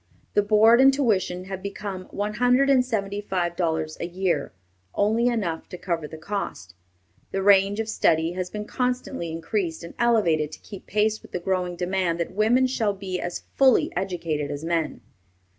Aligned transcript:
The 0.33 0.41
board 0.41 0.81
and 0.81 0.91
tuition 0.91 1.43
have 1.43 1.61
become 1.61 2.05
one 2.09 2.33
hundred 2.33 2.71
and 2.71 2.83
seventy 2.83 3.21
five 3.21 3.55
dollars 3.55 3.97
a 3.99 4.07
year, 4.07 4.51
only 4.95 5.27
enough 5.27 5.69
to 5.69 5.77
cover 5.77 6.07
the 6.07 6.17
cost. 6.17 6.73
The 7.29 7.43
range 7.43 7.79
of 7.79 7.87
study 7.87 8.31
has 8.31 8.49
been 8.49 8.65
constantly 8.65 9.31
increased 9.31 9.83
and 9.83 9.93
elevated 9.99 10.51
to 10.53 10.59
keep 10.61 10.87
pace 10.87 11.21
with 11.21 11.33
the 11.33 11.39
growing 11.39 11.75
demand 11.75 12.19
that 12.19 12.31
women 12.33 12.65
shall 12.65 12.95
be 12.95 13.19
as 13.19 13.43
fully 13.57 13.93
educated 13.95 14.49
as 14.49 14.65
men. 14.65 15.01